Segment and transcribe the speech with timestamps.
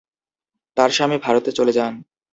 [0.77, 1.93] তার স্বামী ভারতে চলে যান।